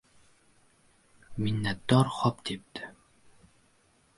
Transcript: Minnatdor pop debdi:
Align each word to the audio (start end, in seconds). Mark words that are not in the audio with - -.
Minnatdor 1.41 2.07
pop 2.17 2.35
debdi: 2.45 2.85